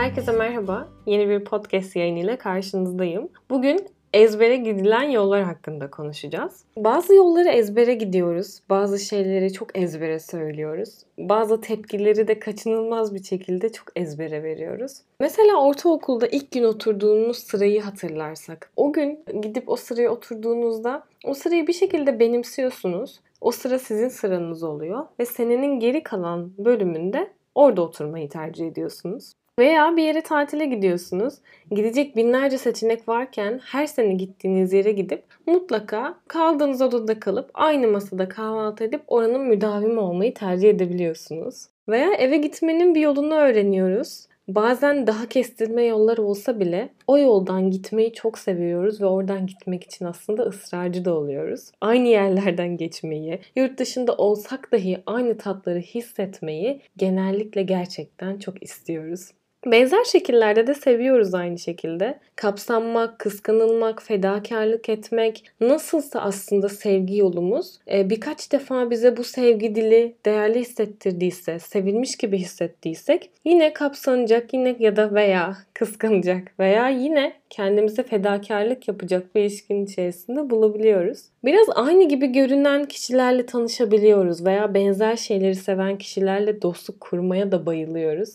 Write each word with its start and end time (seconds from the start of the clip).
Herkese 0.00 0.32
merhaba. 0.32 0.88
Yeni 1.06 1.28
bir 1.28 1.44
podcast 1.44 1.96
yayınıyla 1.96 2.38
karşınızdayım. 2.38 3.28
Bugün 3.50 3.86
ezbere 4.12 4.56
gidilen 4.56 5.02
yollar 5.02 5.42
hakkında 5.42 5.90
konuşacağız. 5.90 6.64
Bazı 6.76 7.14
yolları 7.14 7.48
ezbere 7.48 7.94
gidiyoruz. 7.94 8.60
Bazı 8.70 8.98
şeyleri 8.98 9.52
çok 9.52 9.78
ezbere 9.78 10.18
söylüyoruz. 10.18 10.90
Bazı 11.18 11.60
tepkileri 11.60 12.28
de 12.28 12.38
kaçınılmaz 12.38 13.14
bir 13.14 13.22
şekilde 13.22 13.72
çok 13.72 13.88
ezbere 13.96 14.42
veriyoruz. 14.42 14.92
Mesela 15.20 15.66
ortaokulda 15.66 16.26
ilk 16.26 16.50
gün 16.50 16.64
oturduğunuz 16.64 17.38
sırayı 17.38 17.82
hatırlarsak. 17.82 18.72
O 18.76 18.92
gün 18.92 19.24
gidip 19.42 19.68
o 19.68 19.76
sıraya 19.76 20.10
oturduğunuzda 20.10 21.04
o 21.24 21.34
sırayı 21.34 21.66
bir 21.66 21.72
şekilde 21.72 22.20
benimsiyorsunuz. 22.20 23.20
O 23.40 23.50
sıra 23.50 23.78
sizin 23.78 24.08
sıranız 24.08 24.62
oluyor 24.62 25.06
ve 25.18 25.26
senenin 25.26 25.80
geri 25.80 26.02
kalan 26.02 26.52
bölümünde 26.58 27.30
orada 27.54 27.82
oturmayı 27.82 28.28
tercih 28.28 28.66
ediyorsunuz. 28.66 29.32
Veya 29.58 29.96
bir 29.96 30.02
yere 30.02 30.20
tatile 30.20 30.66
gidiyorsunuz. 30.66 31.34
Gidecek 31.70 32.16
binlerce 32.16 32.58
seçenek 32.58 33.08
varken 33.08 33.60
her 33.64 33.86
sene 33.86 34.14
gittiğiniz 34.14 34.72
yere 34.72 34.92
gidip 34.92 35.24
mutlaka 35.46 36.20
kaldığınız 36.28 36.82
odada 36.82 37.20
kalıp 37.20 37.50
aynı 37.54 37.88
masada 37.88 38.28
kahvaltı 38.28 38.84
edip 38.84 39.02
oranın 39.06 39.40
müdavimi 39.40 40.00
olmayı 40.00 40.34
tercih 40.34 40.70
edebiliyorsunuz. 40.70 41.66
Veya 41.88 42.12
eve 42.14 42.36
gitmenin 42.36 42.94
bir 42.94 43.00
yolunu 43.00 43.34
öğreniyoruz. 43.34 44.26
Bazen 44.48 45.06
daha 45.06 45.28
kestirme 45.28 45.84
yollar 45.84 46.18
olsa 46.18 46.60
bile 46.60 46.88
o 47.06 47.18
yoldan 47.18 47.70
gitmeyi 47.70 48.12
çok 48.12 48.38
seviyoruz 48.38 49.00
ve 49.00 49.06
oradan 49.06 49.46
gitmek 49.46 49.84
için 49.84 50.04
aslında 50.04 50.42
ısrarcı 50.42 51.04
da 51.04 51.14
oluyoruz. 51.14 51.70
Aynı 51.80 52.08
yerlerden 52.08 52.76
geçmeyi, 52.76 53.40
yurt 53.56 53.78
dışında 53.78 54.14
olsak 54.16 54.72
dahi 54.72 55.02
aynı 55.06 55.38
tatları 55.38 55.78
hissetmeyi 55.78 56.80
genellikle 56.96 57.62
gerçekten 57.62 58.38
çok 58.38 58.62
istiyoruz. 58.62 59.30
Benzer 59.66 60.04
şekillerde 60.04 60.66
de 60.66 60.74
seviyoruz 60.74 61.34
aynı 61.34 61.58
şekilde. 61.58 62.18
Kapsanmak, 62.36 63.18
kıskanılmak, 63.18 64.02
fedakarlık 64.02 64.88
etmek 64.88 65.44
nasılsa 65.60 66.20
aslında 66.20 66.68
sevgi 66.68 67.16
yolumuz 67.16 67.78
e, 67.92 68.10
birkaç 68.10 68.52
defa 68.52 68.90
bize 68.90 69.16
bu 69.16 69.24
sevgi 69.24 69.74
dili 69.74 70.14
değerli 70.26 70.60
hissettirdiyse, 70.60 71.58
sevilmiş 71.58 72.16
gibi 72.16 72.38
hissettiysek 72.38 73.30
yine 73.44 73.72
kapsanacak 73.72 74.54
yine 74.54 74.76
ya 74.78 74.96
da 74.96 75.14
veya 75.14 75.56
kıskanacak 75.74 76.58
veya 76.58 76.88
yine 76.88 77.32
kendimize 77.50 78.02
fedakarlık 78.02 78.88
yapacak 78.88 79.34
bir 79.34 79.40
ilişkinin 79.40 79.86
içerisinde 79.86 80.50
bulabiliyoruz. 80.50 81.20
Biraz 81.44 81.66
aynı 81.74 82.08
gibi 82.08 82.26
görünen 82.26 82.84
kişilerle 82.84 83.46
tanışabiliyoruz 83.46 84.44
veya 84.44 84.74
benzer 84.74 85.16
şeyleri 85.16 85.54
seven 85.54 85.98
kişilerle 85.98 86.62
dostluk 86.62 87.00
kurmaya 87.00 87.52
da 87.52 87.66
bayılıyoruz 87.66 88.30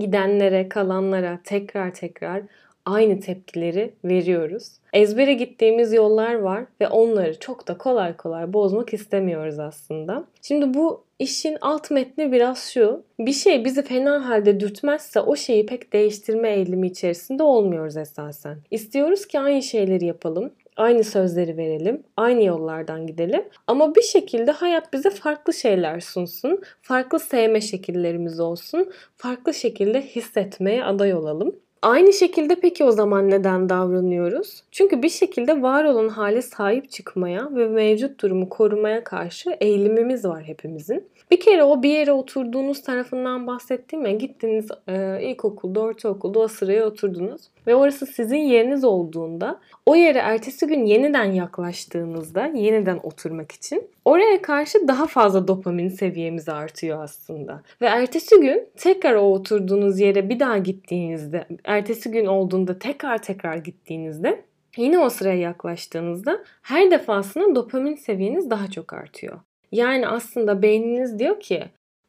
gidenlere, 0.00 0.68
kalanlara 0.68 1.40
tekrar 1.44 1.94
tekrar 1.94 2.42
aynı 2.86 3.20
tepkileri 3.20 3.94
veriyoruz. 4.04 4.72
Ezbere 4.92 5.34
gittiğimiz 5.34 5.92
yollar 5.92 6.34
var 6.34 6.64
ve 6.80 6.88
onları 6.88 7.40
çok 7.40 7.68
da 7.68 7.78
kolay 7.78 8.16
kolay 8.16 8.52
bozmak 8.52 8.94
istemiyoruz 8.94 9.58
aslında. 9.58 10.24
Şimdi 10.42 10.74
bu 10.74 11.04
işin 11.18 11.58
alt 11.60 11.90
metni 11.90 12.32
biraz 12.32 12.58
şu. 12.58 13.02
Bir 13.18 13.32
şey 13.32 13.64
bizi 13.64 13.82
fena 13.82 14.28
halde 14.28 14.60
dürtmezse 14.60 15.20
o 15.20 15.36
şeyi 15.36 15.66
pek 15.66 15.92
değiştirme 15.92 16.50
eğilimi 16.54 16.86
içerisinde 16.86 17.42
olmuyoruz 17.42 17.96
esasen. 17.96 18.58
İstiyoruz 18.70 19.26
ki 19.26 19.40
aynı 19.40 19.62
şeyleri 19.62 20.04
yapalım 20.04 20.52
aynı 20.76 21.04
sözleri 21.04 21.56
verelim, 21.56 22.02
aynı 22.16 22.44
yollardan 22.44 23.06
gidelim. 23.06 23.44
Ama 23.66 23.94
bir 23.94 24.02
şekilde 24.02 24.50
hayat 24.50 24.92
bize 24.92 25.10
farklı 25.10 25.54
şeyler 25.54 26.00
sunsun, 26.00 26.60
farklı 26.82 27.20
sevme 27.20 27.60
şekillerimiz 27.60 28.40
olsun, 28.40 28.92
farklı 29.16 29.54
şekilde 29.54 30.02
hissetmeye 30.02 30.84
aday 30.84 31.14
olalım. 31.14 31.54
Aynı 31.82 32.12
şekilde 32.12 32.54
peki 32.54 32.84
o 32.84 32.90
zaman 32.90 33.30
neden 33.30 33.68
davranıyoruz? 33.68 34.62
Çünkü 34.70 35.02
bir 35.02 35.08
şekilde 35.08 35.62
var 35.62 35.84
olan 35.84 36.08
hale 36.08 36.42
sahip 36.42 36.90
çıkmaya 36.90 37.54
ve 37.54 37.68
mevcut 37.68 38.22
durumu 38.22 38.48
korumaya 38.48 39.04
karşı 39.04 39.50
eğilimimiz 39.60 40.24
var 40.24 40.42
hepimizin. 40.44 41.08
Bir 41.30 41.40
kere 41.40 41.64
o 41.64 41.82
bir 41.82 41.90
yere 41.90 42.12
oturduğunuz 42.12 42.82
tarafından 42.82 43.46
bahsettiğim 43.46 44.06
ya 44.06 44.12
gittiniz 44.12 44.68
e, 44.88 45.22
ilkokulda, 45.22 45.80
ortaokulda 45.80 46.38
o 46.38 46.48
sıraya 46.48 46.86
oturdunuz 46.86 47.40
ve 47.66 47.74
orası 47.74 48.06
sizin 48.06 48.36
yeriniz 48.36 48.84
olduğunda 48.84 49.60
o 49.86 49.94
yere 49.94 50.18
ertesi 50.18 50.66
gün 50.66 50.84
yeniden 50.84 51.32
yaklaştığınızda 51.32 52.46
yeniden 52.46 53.00
oturmak 53.02 53.52
için 53.52 53.90
oraya 54.04 54.42
karşı 54.42 54.88
daha 54.88 55.06
fazla 55.06 55.48
dopamin 55.48 55.88
seviyemiz 55.88 56.48
artıyor 56.48 57.02
aslında. 57.02 57.62
Ve 57.80 57.86
ertesi 57.86 58.40
gün 58.40 58.68
tekrar 58.76 59.14
o 59.14 59.32
oturduğunuz 59.32 60.00
yere 60.00 60.28
bir 60.28 60.40
daha 60.40 60.58
gittiğinizde, 60.58 61.46
ertesi 61.64 62.10
gün 62.10 62.26
olduğunda 62.26 62.78
tekrar 62.78 63.22
tekrar 63.22 63.56
gittiğinizde 63.56 64.44
Yine 64.76 64.98
o 64.98 65.10
sıraya 65.10 65.38
yaklaştığınızda 65.38 66.44
her 66.62 66.90
defasında 66.90 67.54
dopamin 67.54 67.94
seviyeniz 67.94 68.50
daha 68.50 68.70
çok 68.70 68.92
artıyor. 68.92 69.40
Yani 69.72 70.08
aslında 70.08 70.62
beyniniz 70.62 71.18
diyor 71.18 71.40
ki 71.40 71.64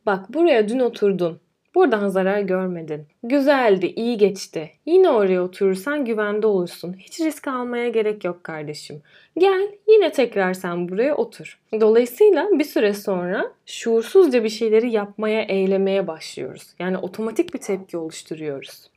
bak 0.05 0.33
buraya 0.33 0.69
dün 0.69 0.79
oturdun. 0.79 1.39
Buradan 1.75 2.07
zarar 2.07 2.39
görmedin. 2.39 3.07
Güzeldi, 3.23 3.85
iyi 3.95 4.17
geçti. 4.17 4.71
Yine 4.85 5.09
oraya 5.09 5.43
oturursan 5.43 6.05
güvende 6.05 6.47
olursun. 6.47 6.93
Hiç 6.93 7.19
risk 7.19 7.47
almaya 7.47 7.89
gerek 7.89 8.23
yok 8.23 8.43
kardeşim. 8.43 9.01
Gel 9.37 9.67
yine 9.87 10.11
tekrar 10.11 10.53
sen 10.53 10.89
buraya 10.89 11.15
otur. 11.15 11.59
Dolayısıyla 11.81 12.49
bir 12.51 12.63
süre 12.63 12.93
sonra 12.93 13.51
şuursuzca 13.65 14.43
bir 14.43 14.49
şeyleri 14.49 14.91
yapmaya, 14.91 15.41
eylemeye 15.41 16.07
başlıyoruz. 16.07 16.73
Yani 16.79 16.97
otomatik 16.97 17.53
bir 17.53 17.59
tepki 17.59 17.97
oluşturuyoruz. 17.97 18.89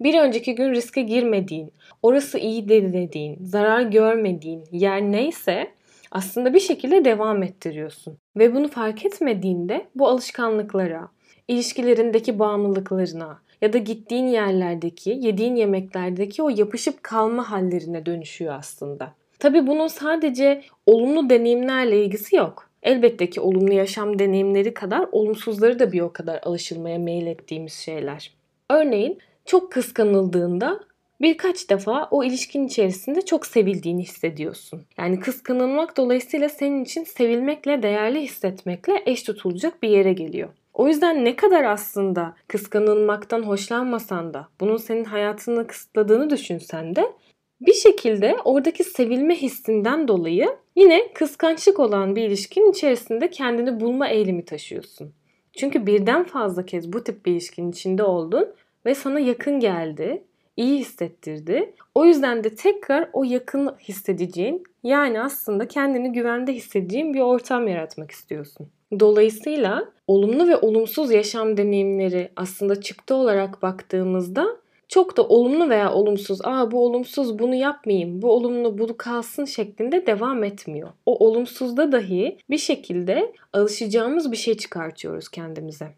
Bir 0.00 0.18
önceki 0.18 0.54
gün 0.54 0.72
riske 0.72 1.02
girmediğin, 1.02 1.72
orası 2.02 2.38
iyi 2.38 2.68
dediğin, 2.68 3.38
zarar 3.44 3.82
görmediğin 3.82 4.64
yer 4.72 5.02
neyse 5.02 5.70
aslında 6.10 6.54
bir 6.54 6.60
şekilde 6.60 7.04
devam 7.04 7.42
ettiriyorsun. 7.42 8.18
Ve 8.36 8.54
bunu 8.54 8.68
fark 8.68 9.06
etmediğinde 9.06 9.86
bu 9.94 10.08
alışkanlıklara, 10.08 11.08
ilişkilerindeki 11.48 12.38
bağımlılıklarına 12.38 13.38
ya 13.62 13.72
da 13.72 13.78
gittiğin 13.78 14.26
yerlerdeki, 14.26 15.18
yediğin 15.20 15.56
yemeklerdeki 15.56 16.42
o 16.42 16.48
yapışıp 16.48 17.02
kalma 17.02 17.50
hallerine 17.50 18.06
dönüşüyor 18.06 18.54
aslında. 18.54 19.14
Tabi 19.38 19.66
bunun 19.66 19.86
sadece 19.86 20.62
olumlu 20.86 21.30
deneyimlerle 21.30 22.04
ilgisi 22.04 22.36
yok. 22.36 22.70
Elbette 22.82 23.30
ki 23.30 23.40
olumlu 23.40 23.72
yaşam 23.72 24.18
deneyimleri 24.18 24.74
kadar 24.74 25.08
olumsuzları 25.12 25.78
da 25.78 25.92
bir 25.92 26.00
o 26.00 26.12
kadar 26.12 26.40
alışılmaya 26.42 26.98
meyil 26.98 27.26
ettiğimiz 27.26 27.72
şeyler. 27.72 28.32
Örneğin 28.70 29.18
çok 29.44 29.72
kıskanıldığında 29.72 30.80
birkaç 31.20 31.70
defa 31.70 32.08
o 32.10 32.24
ilişkin 32.24 32.66
içerisinde 32.66 33.22
çok 33.22 33.46
sevildiğini 33.46 34.02
hissediyorsun. 34.02 34.82
Yani 34.98 35.20
kıskanılmak 35.20 35.96
dolayısıyla 35.96 36.48
senin 36.48 36.84
için 36.84 37.04
sevilmekle, 37.04 37.82
değerli 37.82 38.20
hissetmekle 38.20 39.02
eş 39.06 39.22
tutulacak 39.22 39.82
bir 39.82 39.88
yere 39.88 40.12
geliyor. 40.12 40.48
O 40.74 40.88
yüzden 40.88 41.24
ne 41.24 41.36
kadar 41.36 41.64
aslında 41.64 42.34
kıskanılmaktan 42.48 43.42
hoşlanmasan 43.42 44.34
da 44.34 44.48
bunun 44.60 44.76
senin 44.76 45.04
hayatını 45.04 45.66
kısıtladığını 45.66 46.30
düşünsen 46.30 46.96
de 46.96 47.12
bir 47.60 47.72
şekilde 47.72 48.36
oradaki 48.44 48.84
sevilme 48.84 49.34
hissinden 49.34 50.08
dolayı 50.08 50.56
yine 50.76 51.12
kıskançlık 51.12 51.80
olan 51.80 52.16
bir 52.16 52.22
ilişkinin 52.22 52.70
içerisinde 52.70 53.30
kendini 53.30 53.80
bulma 53.80 54.08
eğilimi 54.08 54.44
taşıyorsun. 54.44 55.12
Çünkü 55.56 55.86
birden 55.86 56.24
fazla 56.24 56.66
kez 56.66 56.92
bu 56.92 57.04
tip 57.04 57.26
bir 57.26 57.32
ilişkinin 57.32 57.70
içinde 57.70 58.02
oldun 58.02 58.48
ve 58.86 58.94
sana 58.94 59.20
yakın 59.20 59.60
geldi 59.60 60.24
iyi 60.56 60.78
hissettirdi. 60.78 61.74
O 61.94 62.04
yüzden 62.04 62.44
de 62.44 62.54
tekrar 62.54 63.10
o 63.12 63.24
yakın 63.24 63.76
hissedeceğin 63.80 64.62
yani 64.82 65.20
aslında 65.20 65.68
kendini 65.68 66.12
güvende 66.12 66.52
hissedeceğin 66.52 67.14
bir 67.14 67.20
ortam 67.20 67.68
yaratmak 67.68 68.10
istiyorsun. 68.10 68.68
Dolayısıyla 69.00 69.88
olumlu 70.06 70.48
ve 70.48 70.56
olumsuz 70.56 71.10
yaşam 71.10 71.56
deneyimleri 71.56 72.28
aslında 72.36 72.80
çıktı 72.80 73.14
olarak 73.14 73.62
baktığımızda 73.62 74.56
çok 74.88 75.16
da 75.16 75.22
olumlu 75.22 75.70
veya 75.70 75.92
olumsuz, 75.92 76.38
aa 76.44 76.70
bu 76.70 76.84
olumsuz 76.84 77.38
bunu 77.38 77.54
yapmayayım, 77.54 78.22
bu 78.22 78.32
olumlu 78.32 78.78
bunu 78.78 78.96
kalsın 78.96 79.44
şeklinde 79.44 80.06
devam 80.06 80.44
etmiyor. 80.44 80.88
O 81.06 81.26
olumsuzda 81.26 81.92
dahi 81.92 82.38
bir 82.50 82.58
şekilde 82.58 83.32
alışacağımız 83.52 84.32
bir 84.32 84.36
şey 84.36 84.56
çıkartıyoruz 84.56 85.28
kendimize. 85.28 85.88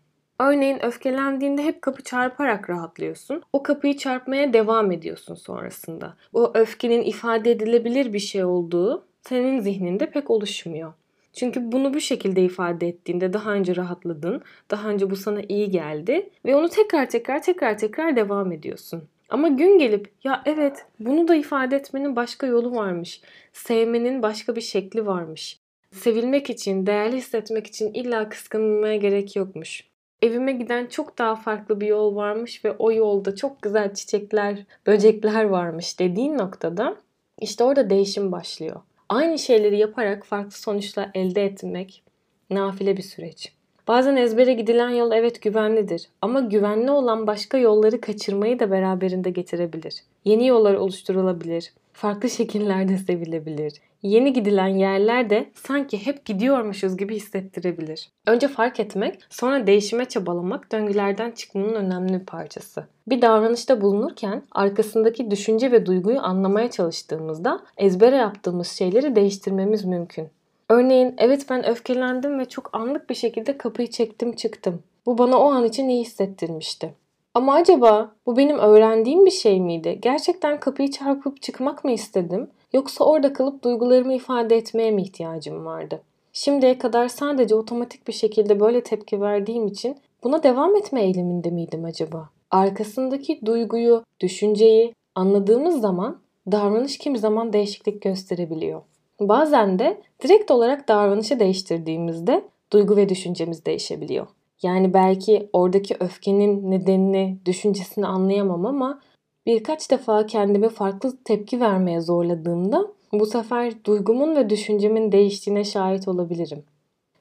Örneğin 0.41 0.85
öfkelendiğinde 0.85 1.63
hep 1.63 1.83
kapı 1.83 2.03
çarparak 2.03 2.71
rahatlıyorsun. 2.71 3.43
O 3.53 3.63
kapıyı 3.63 3.97
çarpmaya 3.97 4.53
devam 4.53 4.93
ediyorsun 4.93 5.35
sonrasında. 5.35 6.15
O 6.33 6.53
öfkenin 6.55 7.03
ifade 7.03 7.51
edilebilir 7.51 8.13
bir 8.13 8.19
şey 8.19 8.45
olduğu 8.45 9.05
senin 9.21 9.61
zihninde 9.61 10.11
pek 10.11 10.31
oluşmuyor. 10.31 10.93
Çünkü 11.37 11.73
bunu 11.73 11.95
bu 11.95 12.01
şekilde 12.01 12.43
ifade 12.43 12.89
ettiğinde 12.89 13.33
daha 13.33 13.53
önce 13.53 13.77
rahatladın, 13.77 14.43
daha 14.71 14.89
önce 14.89 15.11
bu 15.11 15.17
sana 15.17 15.41
iyi 15.49 15.71
geldi 15.71 16.31
ve 16.45 16.57
onu 16.57 16.69
tekrar 16.69 17.11
tekrar 17.11 17.43
tekrar 17.43 17.79
tekrar 17.79 18.17
devam 18.17 18.53
ediyorsun. 18.53 19.05
Ama 19.29 19.49
gün 19.49 19.79
gelip 19.79 20.13
ya 20.25 20.43
evet 20.47 20.87
bunu 21.01 21.29
da 21.29 21.35
ifade 21.35 21.77
etmenin 21.77 22.17
başka 22.17 22.47
yolu 22.47 22.75
varmış. 22.75 23.21
Sevmenin 23.53 24.23
başka 24.23 24.57
bir 24.57 24.61
şekli 24.61 25.07
varmış. 25.07 25.59
Sevilmek 25.93 26.51
için, 26.51 26.87
değerli 26.87 27.17
hissetmek 27.17 27.67
için 27.67 27.95
illa 27.95 28.29
kıskanılmaya 28.29 28.97
gerek 28.97 29.37
yokmuş 29.37 29.85
evime 30.23 30.53
giden 30.53 30.87
çok 30.87 31.19
daha 31.19 31.37
farklı 31.37 31.81
bir 31.81 31.87
yol 31.87 32.17
varmış 32.17 32.65
ve 32.65 32.73
o 32.73 32.93
yolda 32.93 33.37
çok 33.37 33.63
güzel 33.63 33.95
çiçekler, 33.95 34.65
böcekler 34.87 35.45
varmış 35.45 35.99
dediğin 35.99 36.39
noktada 36.39 36.97
işte 37.41 37.65
orada 37.65 37.91
değişim 37.91 38.33
başlıyor. 38.33 38.81
Aynı 39.09 39.39
şeyleri 39.39 39.79
yaparak 39.79 40.27
farklı 40.27 40.51
sonuçlar 40.51 41.11
elde 41.15 41.45
etmek 41.45 42.03
nafile 42.51 42.97
bir 42.97 43.03
süreç. 43.03 43.53
Bazen 43.89 44.17
ezbere 44.17 44.53
gidilen 44.53 44.91
yol 44.91 45.13
evet 45.13 45.43
güvenlidir 45.43 46.09
ama 46.23 46.41
güvenli 46.41 46.91
olan 46.91 47.27
başka 47.27 47.59
yolları 47.59 48.01
kaçırmayı 48.01 48.59
da 48.59 48.71
beraberinde 48.71 49.31
getirebilir. 49.31 49.95
Yeni 50.25 50.47
yollar 50.47 50.75
oluşturulabilir, 50.75 51.73
farklı 51.93 52.31
şekillerde 52.31 52.99
sevilebilir. 52.99 53.73
Yeni 54.07 54.33
gidilen 54.33 54.69
yerler 54.69 55.31
de 55.31 55.47
sanki 55.55 56.07
hep 56.07 56.25
gidiyormuşuz 56.25 56.97
gibi 56.97 57.17
hissettirebilir. 57.17 58.11
Önce 58.27 58.49
fark 58.49 58.81
etmek, 58.81 59.21
sonra 59.31 59.67
değişime 59.67 60.05
çabalamak 60.05 60.73
döngülerden 60.73 61.31
çıkmanın 61.31 61.75
önemli 61.75 62.21
bir 62.21 62.27
parçası. 62.27 62.85
Bir 63.07 63.23
davranışta 63.23 63.81
bulunurken 63.81 64.43
arkasındaki 64.53 65.31
düşünce 65.31 65.73
ve 65.73 65.87
duyguyu 65.87 66.21
anlamaya 66.21 66.71
çalıştığımızda 66.71 67.61
ezbere 67.77 68.17
yaptığımız 68.17 68.69
şeyleri 68.69 69.17
değiştirmemiz 69.17 69.85
mümkün. 69.85 70.29
Örneğin 70.69 71.15
evet 71.19 71.47
ben 71.51 71.69
öfkelendim 71.69 72.39
ve 72.39 72.45
çok 72.45 72.71
anlık 72.73 73.11
bir 73.11 73.15
şekilde 73.15 73.59
kapıyı 73.59 73.91
çektim 73.91 74.37
çıktım. 74.37 74.83
Bu 75.07 75.19
bana 75.19 75.39
o 75.39 75.51
an 75.51 75.65
için 75.65 75.89
iyi 75.89 76.01
hissettirmişti. 76.01 76.95
Ama 77.35 77.55
acaba 77.55 78.13
bu 78.27 78.37
benim 78.37 78.59
öğrendiğim 78.59 79.27
bir 79.27 79.31
şey 79.31 79.61
miydi? 79.61 79.99
Gerçekten 80.03 80.61
kapıyı 80.61 80.91
çarpıp 80.91 81.43
çıkmak 81.43 81.85
mı 81.85 81.91
istedim? 81.91 82.51
Yoksa 82.73 83.05
orada 83.05 83.33
kalıp 83.33 83.65
duygularımı 83.65 84.15
ifade 84.15 84.57
etmeye 84.57 84.91
mi 84.91 85.03
ihtiyacım 85.03 85.65
vardı? 85.65 86.03
Şimdiye 86.33 86.79
kadar 86.79 87.09
sadece 87.09 87.55
otomatik 87.55 88.09
bir 88.09 88.13
şekilde 88.13 88.61
böyle 88.61 88.83
tepki 88.83 89.21
verdiğim 89.21 89.67
için 89.67 89.97
buna 90.25 90.43
devam 90.43 90.77
etme 90.77 91.03
eğiliminde 91.03 91.51
miydim 91.51 91.85
acaba? 91.85 92.29
Arkasındaki 92.51 93.41
duyguyu, 93.47 94.05
düşünceyi 94.21 94.95
anladığımız 95.15 95.81
zaman 95.81 96.19
davranış 96.53 96.99
kim 96.99 97.17
zaman 97.17 97.53
değişiklik 97.53 98.03
gösterebiliyor. 98.03 98.83
Bazen 99.21 99.79
de 99.79 100.01
direkt 100.23 100.51
olarak 100.51 100.89
davranışı 100.89 101.41
değiştirdiğimizde 101.41 102.45
duygu 102.73 102.97
ve 102.97 103.09
düşüncemiz 103.09 103.67
değişebiliyor. 103.67 104.27
Yani 104.63 104.95
belki 104.95 105.49
oradaki 105.53 105.97
öfkenin 106.01 106.71
nedenini, 106.71 107.39
düşüncesini 107.47 108.07
anlayamam 108.07 108.67
ama 108.67 109.01
birkaç 109.47 109.91
defa 109.91 110.27
kendime 110.27 110.69
farklı 110.69 111.17
tepki 111.25 111.61
vermeye 111.61 112.01
zorladığımda 112.01 112.87
bu 113.13 113.27
sefer 113.27 113.85
duygumun 113.85 114.37
ve 114.37 114.51
düşüncemin 114.51 115.13
değiştiğine 115.13 115.65
şahit 115.65 116.09
olabilirim. 116.09 116.65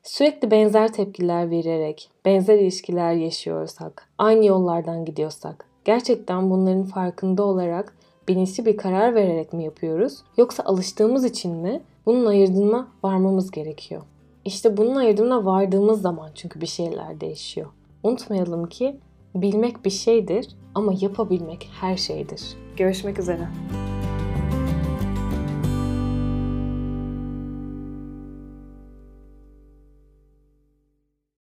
Sürekli 0.04 0.52
benzer 0.52 0.94
tepkiler 0.94 1.50
vererek, 1.50 2.10
benzer 2.26 2.60
ilişkiler 2.60 3.14
yaşıyorsak, 3.14 4.10
aynı 4.18 4.46
yollardan 4.46 5.06
gidiyorsak, 5.06 5.66
gerçekten 5.86 6.50
bunların 6.50 6.84
farkında 6.84 7.44
olarak 7.44 7.98
bilinçli 8.28 8.66
bir 8.66 8.78
karar 8.78 9.16
vererek 9.16 9.54
mi 9.54 9.64
yapıyoruz 9.64 10.18
yoksa 10.38 10.64
alıştığımız 10.64 11.26
için 11.26 11.52
mi 11.52 11.82
bunun 12.06 12.26
ayırdığına 12.26 12.88
varmamız 13.04 13.52
gerekiyor. 13.52 14.02
İşte 14.46 14.78
bunun 14.78 14.96
ayırdığına 14.96 15.46
vardığımız 15.46 16.02
zaman 16.02 16.30
çünkü 16.36 16.62
bir 16.62 16.68
şeyler 16.68 17.22
değişiyor. 17.22 17.68
Unutmayalım 18.04 18.70
ki 18.70 19.00
bilmek 19.36 19.86
bir 19.86 19.90
şeydir 19.90 20.48
ama 20.76 20.94
yapabilmek 21.02 21.70
her 21.82 21.98
şeydir. 21.98 22.42
Görüşmek 22.78 23.20
üzere. 23.20 23.48